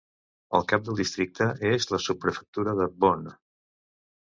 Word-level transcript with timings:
El 0.59 0.63
cap 0.71 0.87
del 0.87 0.97
districte 1.01 1.51
és 1.73 1.87
la 1.93 2.01
sotsprefectura 2.07 2.77
de 2.83 2.91
Beaune. 2.97 3.39